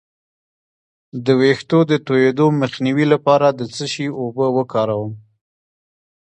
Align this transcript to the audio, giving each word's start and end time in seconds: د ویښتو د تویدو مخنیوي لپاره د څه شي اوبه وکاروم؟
د 1.25 1.27
ویښتو 1.39 1.79
د 1.91 1.93
تویدو 2.07 2.47
مخنیوي 2.61 3.05
لپاره 3.13 3.47
د 3.51 3.61
څه 3.75 3.85
شي 3.93 4.07
اوبه 4.21 4.47
وکاروم؟ 4.57 5.13